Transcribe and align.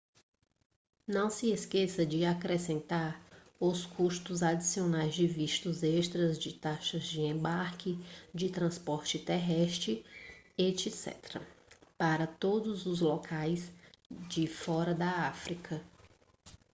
não 1.07 1.29
se 1.29 1.51
esqueça 1.51 2.03
de 2.07 2.25
acrescentar 2.25 3.21
os 3.59 3.85
custos 3.85 4.41
adicionais 4.41 5.13
de 5.13 5.27
vistos 5.27 5.83
extras 5.83 6.39
de 6.39 6.53
taxas 6.55 7.03
de 7.03 7.21
embarque 7.21 8.03
de 8.33 8.49
transporte 8.49 9.19
terrestre 9.19 10.03
etc 10.57 11.39
para 11.99 12.25
todos 12.25 12.87
os 12.87 12.99
locais 12.99 13.69
de 14.27 14.47
fora 14.47 14.95
da 14.95 15.27
áfrica 15.27 15.79